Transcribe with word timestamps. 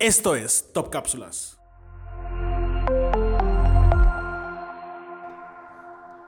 Esto 0.00 0.36
es 0.36 0.70
Top 0.72 0.90
Cápsulas. 0.90 1.58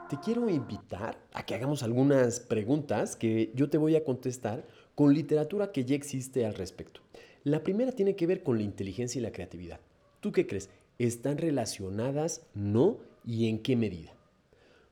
Te 0.08 0.18
quiero 0.24 0.50
invitar 0.50 1.24
a 1.32 1.46
que 1.46 1.54
hagamos 1.54 1.84
algunas 1.84 2.40
preguntas 2.40 3.14
que 3.14 3.52
yo 3.54 3.70
te 3.70 3.78
voy 3.78 3.94
a 3.94 4.02
contestar 4.02 4.66
con 4.96 5.14
literatura 5.14 5.70
que 5.70 5.84
ya 5.84 5.94
existe 5.94 6.46
al 6.46 6.56
respecto. 6.56 7.00
La 7.44 7.62
primera 7.62 7.92
tiene 7.92 8.16
que 8.16 8.26
ver 8.26 8.42
con 8.42 8.56
la 8.56 8.64
inteligencia 8.64 9.20
y 9.20 9.22
la 9.22 9.30
creatividad. 9.30 9.78
¿Tú 10.18 10.32
qué 10.32 10.48
crees? 10.48 10.68
¿Están 10.98 11.38
relacionadas? 11.38 12.42
¿No? 12.54 12.98
¿Y 13.24 13.48
en 13.48 13.60
qué 13.60 13.76
medida? 13.76 14.12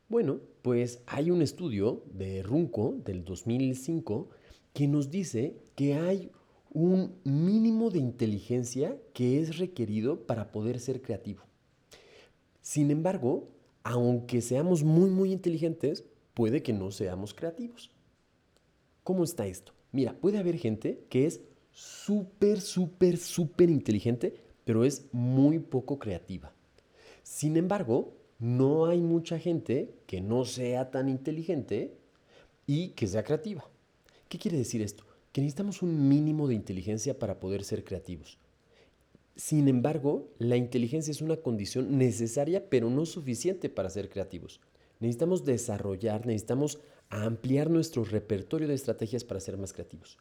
Bueno, 0.09 0.39
pues 0.63 1.03
hay 1.07 1.33
un 1.33 1.43
estudio 1.43 2.05
de 2.13 2.45
Runco 2.45 2.95
del 3.05 3.25
2005 3.25 4.29
que 4.73 4.87
nos 4.87 5.11
dice 5.11 5.57
que 5.75 5.95
hay 5.95 6.31
un 6.73 7.17
mínimo 7.25 7.91
de 7.91 7.99
inteligencia 7.99 8.97
que 9.15 9.41
es 9.41 9.59
requerido 9.59 10.27
para 10.27 10.53
poder 10.53 10.81
ser 10.81 11.03
creativo. 11.03 11.43
Sin 12.61 12.91
embargo, 12.91 13.49
aunque 13.83 14.43
seamos 14.43 14.83
muy, 14.83 15.11
muy 15.11 15.33
inteligentes, 15.33 16.05
puede 16.35 16.63
que 16.63 16.73
no 16.73 16.91
seamos 16.91 17.33
creativos. 17.33 17.91
¿Cómo 19.03 19.25
está 19.25 19.47
esto? 19.47 19.73
Mira, 19.93 20.13
puede 20.21 20.39
haber 20.39 20.59
gente 20.59 21.07
que 21.09 21.27
es 21.27 21.41
súper, 21.71 22.61
súper, 22.61 23.17
súper 23.17 23.71
inteligente, 23.71 24.35
pero 24.65 24.85
es 24.85 25.07
muy 25.13 25.59
poco 25.59 25.99
creativa. 25.99 26.53
Sin 27.23 27.57
embargo, 27.57 28.15
no 28.39 28.87
hay 28.87 29.01
mucha 29.01 29.39
gente 29.39 29.95
que 30.07 30.21
no 30.21 30.45
sea 30.45 30.91
tan 30.91 31.09
inteligente 31.09 31.97
y 32.67 32.91
que 32.91 33.07
sea 33.07 33.25
creativa. 33.25 33.65
¿Qué 34.29 34.39
quiere 34.39 34.59
decir 34.59 34.83
esto? 34.83 35.05
Que 35.33 35.41
necesitamos 35.41 35.83
un 35.83 36.09
mínimo 36.09 36.49
de 36.49 36.55
inteligencia 36.55 37.19
para 37.19 37.41
poder 37.41 37.65
ser 37.65 37.85
creativos. 37.85 38.39
Sin 39.37 39.69
embargo, 39.69 40.29
la 40.39 40.57
inteligencia 40.57 41.11
es 41.11 41.23
una 41.23 41.37
condición 41.37 41.97
necesaria 41.97 42.69
pero 42.69 42.91
no 42.91 43.07
suficiente 43.07 43.69
para 43.69 43.91
ser 43.91 44.09
creativos. 44.09 44.61
Necesitamos 45.01 45.45
desarrollar, 45.45 46.27
necesitamos 46.27 46.81
ampliar 47.09 47.71
nuestro 47.71 48.05
repertorio 48.05 48.67
de 48.67 48.75
estrategias 48.75 49.25
para 49.25 49.41
ser 49.41 49.57
más 49.57 49.73
creativos. 49.73 50.19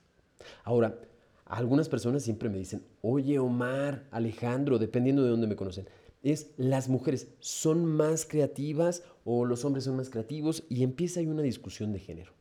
Ahora, 0.63 0.99
algunas 1.45 1.89
personas 1.89 2.23
siempre 2.23 2.49
me 2.49 2.59
dicen, 2.59 2.83
oye 3.01 3.39
Omar, 3.39 4.05
Alejandro, 4.11 4.77
dependiendo 4.77 5.23
de 5.23 5.29
dónde 5.29 5.47
me 5.47 5.55
conocen, 5.55 5.87
es 6.21 6.51
las 6.57 6.89
mujeres 6.89 7.29
son 7.39 7.85
más 7.85 8.25
creativas 8.25 9.03
o 9.23 9.45
los 9.45 9.65
hombres 9.65 9.85
son 9.85 9.95
más 9.95 10.09
creativos 10.09 10.63
y 10.69 10.83
empieza 10.83 11.19
ahí 11.19 11.27
una 11.27 11.41
discusión 11.41 11.93
de 11.93 11.99
género. 11.99 12.36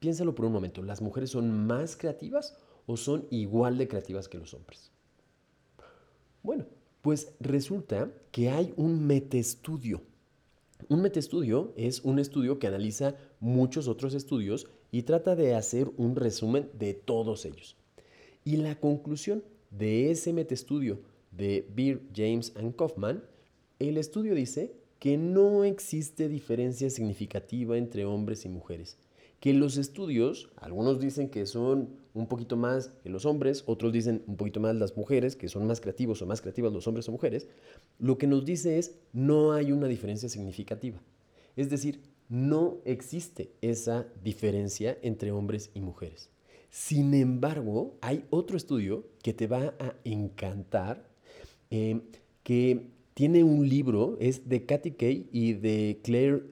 Piénsalo 0.00 0.34
por 0.34 0.46
un 0.46 0.52
momento, 0.52 0.82
¿las 0.82 1.02
mujeres 1.02 1.28
son 1.28 1.66
más 1.66 1.94
creativas 1.94 2.56
o 2.86 2.96
son 2.96 3.26
igual 3.30 3.76
de 3.76 3.86
creativas 3.86 4.28
que 4.28 4.38
los 4.38 4.54
hombres? 4.54 4.90
Bueno, 6.42 6.64
pues 7.02 7.34
resulta 7.38 8.10
que 8.32 8.48
hay 8.48 8.72
un 8.78 9.06
metaestudio. 9.06 10.00
Un 10.88 11.02
metaestudio 11.02 11.74
es 11.76 12.00
un 12.00 12.18
estudio 12.18 12.58
que 12.58 12.66
analiza 12.66 13.14
muchos 13.40 13.88
otros 13.88 14.14
estudios 14.14 14.68
y 14.90 15.02
trata 15.02 15.36
de 15.36 15.54
hacer 15.54 15.90
un 15.98 16.16
resumen 16.16 16.70
de 16.78 16.94
todos 16.94 17.44
ellos. 17.44 17.76
Y 18.42 18.56
la 18.56 18.80
conclusión 18.80 19.44
de 19.70 20.10
ese 20.10 20.32
metaestudio 20.32 21.00
de 21.30 21.68
Beer, 21.76 22.00
James 22.16 22.54
and 22.56 22.74
Kaufman, 22.74 23.22
el 23.78 23.98
estudio 23.98 24.34
dice 24.34 24.72
que 24.98 25.18
no 25.18 25.62
existe 25.64 26.30
diferencia 26.30 26.88
significativa 26.88 27.76
entre 27.76 28.06
hombres 28.06 28.46
y 28.46 28.48
mujeres 28.48 28.96
que 29.40 29.54
los 29.54 29.78
estudios, 29.78 30.50
algunos 30.56 31.00
dicen 31.00 31.30
que 31.30 31.46
son 31.46 31.96
un 32.12 32.26
poquito 32.26 32.56
más 32.56 32.88
que 33.02 33.08
los 33.08 33.24
hombres, 33.24 33.64
otros 33.66 33.92
dicen 33.92 34.22
un 34.26 34.36
poquito 34.36 34.60
más 34.60 34.76
las 34.76 34.96
mujeres, 34.96 35.34
que 35.34 35.48
son 35.48 35.66
más 35.66 35.80
creativos 35.80 36.20
o 36.20 36.26
más 36.26 36.42
creativas 36.42 36.72
los 36.72 36.86
hombres 36.86 37.08
o 37.08 37.12
mujeres, 37.12 37.48
lo 37.98 38.18
que 38.18 38.26
nos 38.26 38.44
dice 38.44 38.78
es 38.78 38.96
no 39.12 39.52
hay 39.52 39.72
una 39.72 39.88
diferencia 39.88 40.28
significativa. 40.28 41.00
Es 41.56 41.70
decir, 41.70 42.00
no 42.28 42.78
existe 42.84 43.50
esa 43.62 44.06
diferencia 44.22 44.98
entre 45.02 45.32
hombres 45.32 45.70
y 45.74 45.80
mujeres. 45.80 46.30
Sin 46.68 47.14
embargo, 47.14 47.96
hay 48.00 48.24
otro 48.30 48.56
estudio 48.56 49.04
que 49.22 49.32
te 49.32 49.46
va 49.46 49.74
a 49.78 49.94
encantar, 50.04 51.08
eh, 51.70 52.00
que 52.42 52.86
tiene 53.14 53.42
un 53.42 53.68
libro, 53.68 54.16
es 54.20 54.48
de 54.48 54.64
Katy 54.66 54.92
Kay 54.92 55.28
y 55.32 55.54
de 55.54 56.00
Claire 56.04 56.44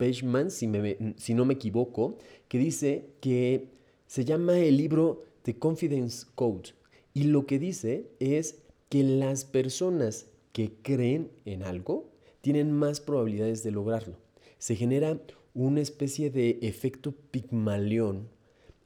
Pageman, 0.00 0.50
si, 0.50 0.66
no 0.66 1.44
me 1.44 1.54
equivoco, 1.54 2.16
que 2.48 2.56
dice 2.56 3.10
que 3.20 3.68
se 4.06 4.24
llama 4.24 4.58
el 4.58 4.78
libro 4.78 5.20
The 5.42 5.58
Confidence 5.58 6.26
Code. 6.34 6.70
Y 7.12 7.24
lo 7.24 7.44
que 7.44 7.58
dice 7.58 8.10
es 8.18 8.62
que 8.88 9.02
las 9.02 9.44
personas 9.44 10.26
que 10.52 10.72
creen 10.80 11.30
en 11.44 11.62
algo 11.62 12.08
tienen 12.40 12.72
más 12.72 13.02
probabilidades 13.02 13.62
de 13.62 13.72
lograrlo. 13.72 14.16
Se 14.56 14.74
genera 14.74 15.20
una 15.52 15.82
especie 15.82 16.30
de 16.30 16.58
efecto 16.62 17.12
pigmalión 17.30 18.30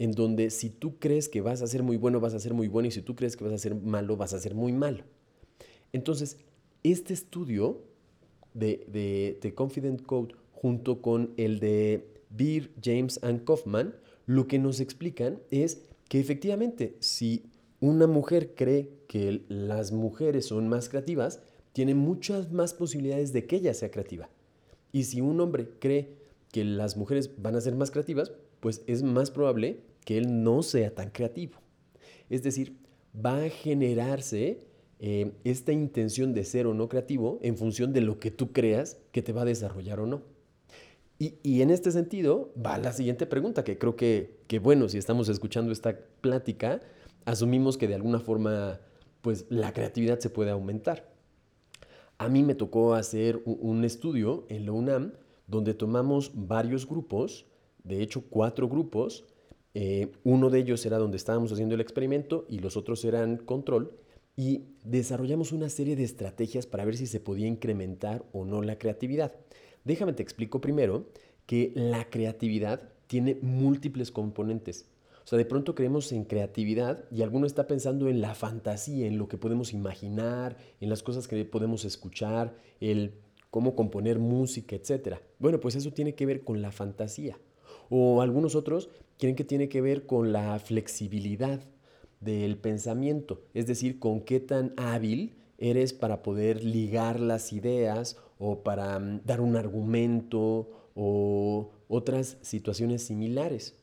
en 0.01 0.11
donde 0.11 0.51
si 0.51 0.69
tú 0.69 0.99
crees 0.99 1.29
que 1.29 1.43
vas 1.43 1.63
a 1.63 1.69
ser 1.69 1.85
muy 1.85 1.97
bueno, 1.97 2.19
vas 2.19 2.35
a 2.35 2.41
ser 2.41 2.55
muy 2.55 2.67
bueno 2.67 2.89
y 2.89 2.91
si 2.91 3.03
tú 3.03 3.15
crees 3.15 3.37
que 3.37 3.45
vas 3.45 3.53
a 3.53 3.59
ser 3.59 3.77
malo, 3.77 4.17
vas 4.17 4.35
a 4.35 4.41
ser 4.41 4.57
muy 4.57 4.73
malo. 4.73 5.05
Entonces, 5.93 6.39
este 6.83 7.15
estudio 7.15 7.83
de, 8.53 8.85
de 8.89 9.39
The 9.41 9.55
Confidence 9.55 10.03
Code 10.03 10.35
junto 10.65 11.03
con 11.03 11.35
el 11.37 11.61
de 11.61 12.23
Beer, 12.31 12.71
James 12.83 13.21
and 13.23 13.45
Kaufman, 13.45 13.97
lo 14.25 14.49
que 14.49 14.59
nos 14.59 14.81
explican 14.81 15.43
es 15.51 15.83
que 16.09 16.19
efectivamente, 16.19 16.97
si 17.01 17.51
una 17.81 18.07
mujer 18.07 18.55
cree 18.55 18.89
que 19.07 19.45
las 19.49 19.93
mujeres 19.93 20.47
son 20.47 20.71
más 20.71 20.89
creativas, 20.89 21.43
tiene 21.75 21.95
muchas 21.95 22.51
más 22.51 22.73
posibilidades 22.73 23.35
de 23.35 23.45
que 23.45 23.57
ella 23.57 23.75
sea 23.75 23.91
creativa. 23.91 24.31
Y 24.91 25.05
si 25.05 25.21
un 25.21 25.39
hombre 25.39 25.69
cree 25.79 26.17
que 26.51 26.65
las 26.65 26.97
mujeres 26.97 27.43
van 27.43 27.57
a 27.57 27.61
ser 27.61 27.75
más 27.75 27.91
creativas, 27.91 28.33
pues 28.61 28.85
es 28.87 29.03
más 29.03 29.31
probable 29.31 29.83
que 30.07 30.17
él 30.17 30.43
no 30.43 30.63
sea 30.63 30.95
tan 30.95 31.11
creativo. 31.11 31.59
Es 32.31 32.43
decir, 32.43 32.79
va 33.15 33.37
a 33.37 33.51
generarse 33.51 34.61
eh, 34.99 35.33
esta 35.45 35.73
intención 35.73 36.33
de 36.33 36.45
ser 36.45 36.67
o 36.67 36.73
no 36.73 36.89
creativo 36.89 37.39
en 37.43 37.59
función 37.59 37.93
de 37.93 38.01
lo 38.01 38.19
que 38.19 38.31
tú 38.31 38.53
creas 38.53 38.97
que 39.13 39.21
te 39.21 39.35
va 39.35 39.43
a 39.43 39.45
desarrollar 39.45 40.01
o 40.01 40.07
no. 40.07 40.34
Y, 41.19 41.63
en 41.63 41.71
este 41.71 41.93
sentido 41.93 42.53
va 42.65 42.77
la 42.79 42.93
siguiente 42.93 43.27
pregunta, 43.27 43.63
que 43.63 43.79
creo 43.79 43.95
que, 43.97 44.41
bueno, 44.61 44.89
si 44.89 44.99
estamos 44.99 45.29
escuchando 45.29 45.71
esta 45.71 45.97
plática, 46.21 46.81
asumimos 47.25 47.79
que 47.79 47.87
de 47.87 47.95
alguna 47.95 48.19
forma, 48.19 48.81
pues 49.21 49.47
la 49.49 49.73
creatividad 49.73 50.19
se 50.19 50.29
puede 50.29 50.51
aumentar. 50.51 51.09
A 52.19 52.29
mí 52.29 52.43
me 52.43 52.55
tocó 52.55 52.95
hacer 52.95 53.41
un, 53.45 53.85
estudio 53.85 54.45
en 54.49 54.67
la 54.67 54.73
UNAM 54.73 55.13
donde 55.47 55.75
tomamos 55.75 56.33
varios 56.35 56.87
grupos, 56.87 57.47
de 57.85 58.03
hecho 58.03 58.25
cuatro 58.29 58.69
grupos, 58.69 59.25
eh, 59.75 60.13
uno 60.25 60.51
de 60.51 60.61
ellos 60.61 60.85
era 60.87 60.99
donde 60.99 61.17
estábamos 61.17 61.53
haciendo 61.53 61.75
el 61.75 61.81
experimento 61.81 62.45
y 62.49 62.59
los 62.59 62.77
otros 62.77 63.05
eran 63.05 63.37
control, 63.37 63.93
y 64.37 64.65
desarrollamos 64.85 65.53
una 65.53 65.69
serie 65.69 65.97
de 65.97 66.05
estrategias 66.05 66.67
para 66.67 66.85
ver 66.85 66.97
si 66.97 67.07
se 67.07 67.21
podía 67.21 67.47
incrementar 67.47 68.25
o 68.33 68.45
no 68.45 68.63
la 68.63 68.79
creatividad. 68.79 69.33
Déjame 69.85 70.13
te 70.13 70.23
explico 70.23 70.61
primero 70.61 71.07
que 71.47 71.73
la 71.75 72.09
creatividad 72.11 72.91
tiene 73.07 73.39
múltiples 73.43 74.11
componentes. 74.11 74.87
O 75.25 75.27
sea, 75.27 75.39
de 75.39 75.45
pronto 75.47 75.75
creemos 75.75 76.13
en 76.13 76.25
creatividad 76.25 77.05
y 77.11 77.23
alguno 77.23 77.47
está 77.47 77.67
pensando 77.67 78.09
en 78.09 78.21
la 78.21 78.35
fantasía, 78.35 79.07
en 79.07 79.17
lo 79.17 79.29
que 79.29 79.39
podemos 79.39 79.73
imaginar, 79.73 80.59
en 80.81 80.91
las 80.91 81.03
cosas 81.03 81.29
que 81.29 81.45
podemos 81.45 81.85
escuchar, 81.85 82.55
el 82.81 83.15
cómo 83.51 83.75
componer 83.75 84.19
música, 84.19 84.77
etc. 84.77 85.19
Bueno, 85.39 85.61
pues 85.61 85.77
eso 85.77 85.93
tiene 85.93 86.15
que 86.15 86.27
ver 86.27 86.45
con 86.45 86.61
la 86.61 86.73
fantasía. 86.73 87.39
O 87.89 88.21
algunos 88.21 88.55
otros 88.55 88.91
creen 89.19 89.37
que 89.37 89.45
tiene 89.45 89.69
que 89.69 89.81
ver 89.81 90.07
con 90.07 90.33
la 90.33 90.59
flexibilidad 90.59 91.61
del 92.25 92.57
pensamiento, 92.57 93.43
es 93.55 93.67
decir, 93.67 93.99
con 93.99 94.21
qué 94.23 94.41
tan 94.41 94.73
hábil 94.77 95.35
eres 95.59 95.93
para 95.93 96.23
poder 96.23 96.65
ligar 96.65 97.21
las 97.21 97.53
ideas 97.53 98.19
o 98.39 98.63
para 98.63 98.99
mm, 98.99 99.21
dar 99.25 99.41
un 99.41 99.57
argumento 99.57 100.71
o 100.95 101.71
otras 101.89 102.39
situaciones 102.43 103.03
similares. 103.03 103.79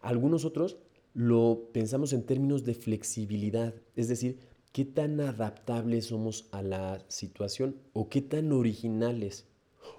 Algunos 0.00 0.44
otros 0.44 0.78
lo 1.14 1.68
pensamos 1.72 2.12
en 2.12 2.24
términos 2.24 2.64
de 2.64 2.74
flexibilidad, 2.74 3.74
es 3.96 4.08
decir, 4.08 4.38
qué 4.72 4.84
tan 4.84 5.20
adaptables 5.20 6.06
somos 6.06 6.48
a 6.50 6.62
la 6.62 7.04
situación 7.08 7.76
o 7.92 8.08
qué 8.08 8.22
tan 8.22 8.52
originales 8.52 9.46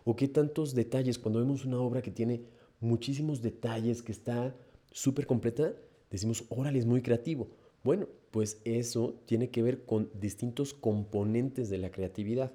o 0.04 0.16
qué 0.16 0.28
tantos 0.28 0.74
detalles. 0.74 1.20
Cuando 1.20 1.40
vemos 1.40 1.66
una 1.66 1.80
obra 1.80 2.02
que 2.02 2.12
tiene 2.12 2.42
muchísimos 2.80 3.42
detalles, 3.42 4.02
que 4.02 4.12
está 4.12 4.56
súper 4.92 5.28
completa, 5.28 5.74
decimos, 6.10 6.46
órale, 6.50 6.80
es 6.80 6.86
muy 6.86 7.02
creativo. 7.02 7.50
Bueno, 7.84 8.08
pues 8.32 8.62
eso 8.64 9.22
tiene 9.26 9.50
que 9.50 9.62
ver 9.62 9.86
con 9.86 10.10
distintos 10.20 10.74
componentes 10.74 11.70
de 11.70 11.78
la 11.78 11.92
creatividad. 11.92 12.54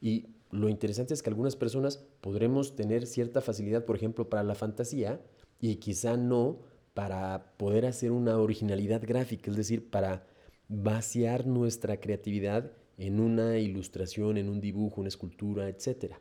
Y 0.00 0.26
lo 0.50 0.68
interesante 0.68 1.14
es 1.14 1.22
que 1.22 1.30
algunas 1.30 1.56
personas 1.56 2.04
podremos 2.20 2.76
tener 2.76 3.06
cierta 3.06 3.40
facilidad, 3.40 3.86
por 3.86 3.96
ejemplo, 3.96 4.28
para 4.28 4.42
la 4.42 4.54
fantasía 4.54 5.20
y 5.58 5.76
quizá 5.76 6.18
no 6.18 6.60
para 6.92 7.54
poder 7.56 7.86
hacer 7.86 8.12
una 8.12 8.38
originalidad 8.38 9.02
gráfica, 9.02 9.50
es 9.50 9.56
decir, 9.56 9.88
para 9.90 10.26
vaciar 10.68 11.46
nuestra 11.46 11.98
creatividad 11.98 12.72
en 12.98 13.20
una 13.20 13.58
ilustración, 13.58 14.36
en 14.36 14.50
un 14.50 14.60
dibujo, 14.60 15.00
una 15.00 15.08
escultura, 15.08 15.68
etc. 15.68 16.16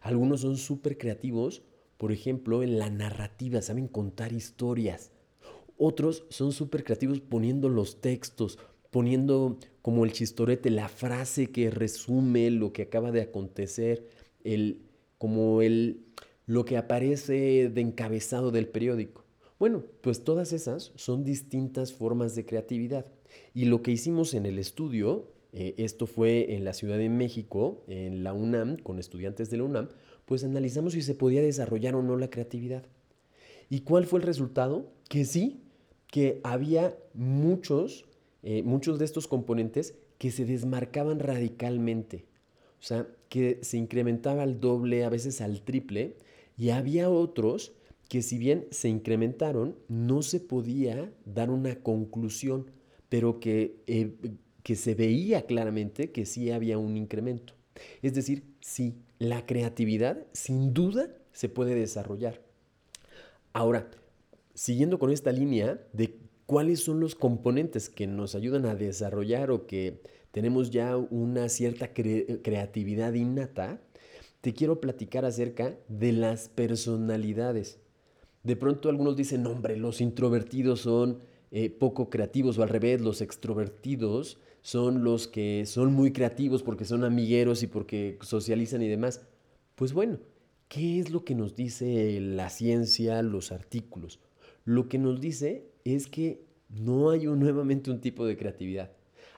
Algunos 0.00 0.40
son 0.40 0.56
súper 0.56 0.96
creativos, 0.96 1.62
por 1.98 2.12
ejemplo, 2.12 2.62
en 2.62 2.78
la 2.78 2.88
narrativa, 2.88 3.60
saben 3.60 3.88
contar 3.88 4.32
historias. 4.32 5.12
Otros 5.78 6.24
son 6.30 6.52
súper 6.52 6.84
creativos 6.84 7.20
poniendo 7.20 7.68
los 7.68 8.00
textos, 8.00 8.58
poniendo 8.90 9.58
como 9.82 10.04
el 10.04 10.12
chistorete, 10.12 10.70
la 10.70 10.88
frase 10.88 11.48
que 11.48 11.70
resume 11.70 12.50
lo 12.50 12.72
que 12.72 12.82
acaba 12.82 13.12
de 13.12 13.22
acontecer, 13.22 14.08
el, 14.42 14.82
como 15.18 15.62
el, 15.62 16.06
lo 16.46 16.64
que 16.64 16.76
aparece 16.76 17.68
de 17.68 17.80
encabezado 17.80 18.50
del 18.50 18.68
periódico. 18.68 19.24
Bueno, 19.58 19.84
pues 20.00 20.24
todas 20.24 20.52
esas 20.52 20.92
son 20.96 21.24
distintas 21.24 21.92
formas 21.92 22.34
de 22.34 22.44
creatividad. 22.44 23.06
Y 23.54 23.66
lo 23.66 23.82
que 23.82 23.90
hicimos 23.90 24.34
en 24.34 24.46
el 24.46 24.58
estudio, 24.58 25.32
eh, 25.52 25.74
esto 25.78 26.06
fue 26.06 26.54
en 26.54 26.64
la 26.64 26.72
Ciudad 26.72 26.98
de 26.98 27.08
México, 27.08 27.84
en 27.88 28.22
la 28.22 28.32
UNAM, 28.32 28.76
con 28.76 28.98
estudiantes 28.98 29.50
de 29.50 29.56
la 29.58 29.64
UNAM, 29.64 29.88
pues 30.24 30.44
analizamos 30.44 30.92
si 30.92 31.02
se 31.02 31.14
podía 31.14 31.42
desarrollar 31.42 31.94
o 31.94 32.02
no 32.02 32.16
la 32.16 32.30
creatividad. 32.30 32.84
¿Y 33.70 33.80
cuál 33.80 34.06
fue 34.06 34.20
el 34.20 34.26
resultado? 34.26 34.92
Que 35.08 35.24
sí, 35.24 35.62
que 36.10 36.40
había 36.44 36.96
muchos, 37.14 38.06
eh, 38.42 38.62
muchos 38.62 38.98
de 38.98 39.04
estos 39.04 39.26
componentes 39.26 39.94
que 40.18 40.30
se 40.30 40.44
desmarcaban 40.44 41.18
radicalmente. 41.18 42.24
O 42.78 42.82
sea, 42.82 43.06
que 43.28 43.58
se 43.62 43.76
incrementaba 43.76 44.42
al 44.42 44.60
doble, 44.60 45.04
a 45.04 45.08
veces 45.08 45.40
al 45.40 45.62
triple, 45.62 46.16
y 46.56 46.70
había 46.70 47.10
otros 47.10 47.72
que 48.08 48.22
si 48.22 48.38
bien 48.38 48.66
se 48.70 48.88
incrementaron, 48.88 49.76
no 49.88 50.22
se 50.22 50.40
podía 50.40 51.12
dar 51.24 51.50
una 51.50 51.76
conclusión, 51.76 52.70
pero 53.08 53.40
que, 53.40 53.82
eh, 53.86 54.14
que 54.62 54.76
se 54.76 54.94
veía 54.94 55.46
claramente 55.46 56.12
que 56.12 56.24
sí 56.24 56.50
había 56.50 56.78
un 56.78 56.96
incremento. 56.96 57.54
Es 58.02 58.14
decir, 58.14 58.44
sí, 58.60 58.94
la 59.18 59.44
creatividad 59.44 60.24
sin 60.32 60.72
duda 60.72 61.10
se 61.32 61.48
puede 61.48 61.74
desarrollar. 61.74 62.40
Ahora, 63.52 63.90
siguiendo 64.56 64.98
con 64.98 65.12
esta 65.12 65.32
línea 65.32 65.86
de 65.92 66.18
cuáles 66.46 66.80
son 66.80 66.98
los 66.98 67.14
componentes 67.14 67.90
que 67.90 68.06
nos 68.06 68.34
ayudan 68.34 68.64
a 68.64 68.74
desarrollar 68.74 69.50
o 69.50 69.66
que 69.66 70.00
tenemos 70.32 70.70
ya 70.70 70.96
una 70.96 71.50
cierta 71.50 71.92
creatividad 71.92 73.12
innata, 73.12 73.82
te 74.40 74.54
quiero 74.54 74.80
platicar 74.80 75.26
acerca 75.26 75.76
de 75.88 76.12
las 76.12 76.48
personalidades. 76.48 77.80
De 78.44 78.56
pronto 78.56 78.88
algunos 78.88 79.14
dicen, 79.14 79.46
hombre, 79.46 79.76
los 79.76 80.00
introvertidos 80.00 80.80
son 80.80 81.18
eh, 81.50 81.68
poco 81.68 82.08
creativos 82.08 82.56
o 82.56 82.62
al 82.62 82.70
revés, 82.70 83.02
los 83.02 83.20
extrovertidos 83.20 84.38
son 84.62 85.04
los 85.04 85.28
que 85.28 85.66
son 85.66 85.92
muy 85.92 86.12
creativos 86.12 86.62
porque 86.62 86.86
son 86.86 87.04
amigueros 87.04 87.62
y 87.62 87.66
porque 87.66 88.18
socializan 88.22 88.80
y 88.80 88.88
demás. 88.88 89.20
Pues 89.74 89.92
bueno, 89.92 90.18
¿qué 90.68 90.98
es 90.98 91.10
lo 91.10 91.24
que 91.24 91.34
nos 91.34 91.54
dice 91.54 92.18
la 92.20 92.48
ciencia, 92.48 93.20
los 93.22 93.52
artículos? 93.52 94.18
Lo 94.66 94.90
que 94.90 94.98
nos 94.98 95.18
dice 95.22 95.70
es 95.84 96.06
que 96.06 96.44
no 96.68 97.08
hay 97.08 97.24
nuevamente 97.24 97.90
un 97.90 98.02
tipo 98.02 98.26
de 98.26 98.36
creatividad. 98.36 98.92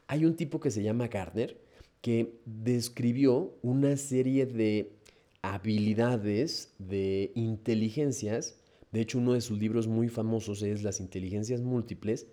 Hay 0.08 0.24
un 0.24 0.34
tipo 0.34 0.58
que 0.58 0.72
se 0.72 0.82
llama 0.82 1.06
Gardner 1.06 1.60
que 2.00 2.40
describió 2.44 3.56
una 3.62 3.96
serie 3.96 4.46
de 4.46 4.98
habilidades, 5.42 6.74
de 6.80 7.30
inteligencias 7.36 8.58
de 8.92 9.00
hecho, 9.00 9.18
uno 9.18 9.34
de 9.34 9.40
sus 9.40 9.58
libros 9.58 9.86
muy 9.86 10.08
famosos 10.08 10.62
es 10.62 10.82
Las 10.82 11.00
inteligencias 11.00 11.60
múltiples 11.60 12.26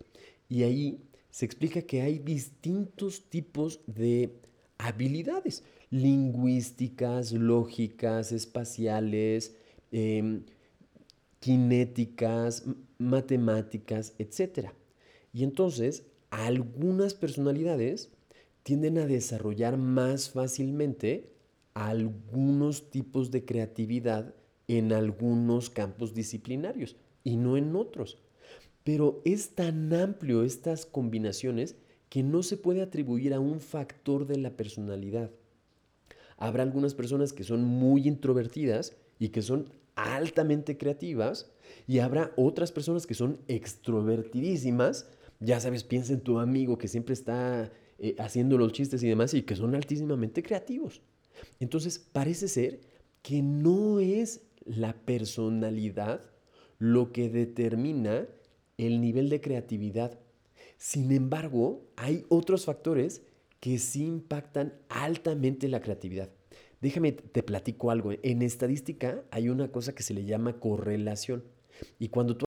y 0.48 0.64
ahí 0.64 1.02
se 1.30 1.46
explica 1.46 1.82
que 1.82 2.02
hay 2.02 2.20
distintos 2.20 3.30
tipos 3.30 3.82
de 3.88 4.40
habilidades 4.78 5.64
lingüísticas, 5.90 7.34
lógicas, 7.34 8.32
espaciales, 8.32 9.56
em, 9.92 10.44
kinéticas, 11.40 12.64
matemáticas, 12.98 14.14
etc. 14.20 14.70
Y 15.34 15.44
entonces, 15.44 16.06
algunas 16.30 17.14
personalidades 17.14 18.12
tienden 18.64 18.98
a 18.98 19.06
desarrollar 19.06 19.78
más 19.78 20.30
fácilmente 20.30 21.32
algunos 21.74 22.90
tipos 22.90 23.32
de 23.32 23.46
creatividad 23.46 24.34
en 24.68 24.92
algunos 24.94 25.70
campos 25.70 26.14
disciplinarios 26.14 26.96
y 27.24 27.38
no 27.38 27.58
en 27.58 27.76
otros. 27.76 28.18
Pero 28.84 29.22
es 29.26 29.56
tan 29.56 29.94
amplio 29.94 30.44
estas 30.44 30.86
combinaciones 30.86 31.76
que 32.10 32.24
no 32.24 32.44
se 32.44 32.58
puede 32.58 32.82
atribuir 32.82 33.34
a 33.34 33.40
un 33.40 33.60
factor 33.60 34.26
de 34.26 34.38
la 34.38 34.56
personalidad. 34.56 35.32
Habrá 36.38 36.64
algunas 36.64 36.94
personas 36.94 37.34
que 37.34 37.44
son 37.44 37.64
muy 37.64 38.08
introvertidas 38.08 38.96
y 39.20 39.30
que 39.30 39.42
son 39.42 39.70
altamente 39.96 40.78
creativas 40.78 41.52
y 41.88 42.00
habrá 42.00 42.32
otras 42.36 42.72
personas 42.72 43.08
que 43.08 43.14
son 43.14 43.40
extrovertidísimas. 43.48 45.08
Ya 45.40 45.60
sabes, 45.60 45.84
piensa 45.84 46.14
en 46.14 46.22
tu 46.22 46.40
amigo 46.40 46.78
que 46.78 46.88
siempre 46.88 47.14
está 47.14 47.72
eh, 47.98 48.16
haciendo 48.20 48.58
los 48.58 48.72
chistes 48.72 49.04
y 49.04 49.08
demás 49.08 49.34
y 49.34 49.44
que 49.44 49.56
son 49.56 49.76
altísimamente 49.76 50.44
creativos. 50.44 51.02
Entonces, 51.60 52.00
parece 52.00 52.48
ser 52.48 52.80
que 53.22 53.42
no 53.42 54.00
es 54.00 54.42
la 54.66 54.94
personalidad 54.94 56.22
lo 56.78 57.12
que 57.12 57.30
determina 57.30 58.28
el 58.78 59.02
nivel 59.02 59.30
de 59.30 59.42
creatividad. 59.42 60.20
Sin 60.78 61.12
embargo, 61.12 61.88
hay 61.96 62.26
otros 62.30 62.66
factores 62.66 63.22
que 63.60 63.80
sí 63.80 64.06
impactan 64.06 64.74
altamente 64.90 65.68
la 65.70 65.82
creatividad. 65.82 66.30
Déjame, 66.86 67.14
te 67.14 67.42
platico 67.42 67.90
algo. 67.90 68.12
En 68.22 68.44
estadística 68.44 69.24
hay 69.32 69.50
una 69.50 69.72
cosa 69.72 69.96
que 69.96 70.04
se 70.04 70.14
le 70.14 70.24
llama 70.24 70.60
correlación. 70.60 71.44
Y 71.98 72.10
cuando 72.10 72.38
tú 72.38 72.44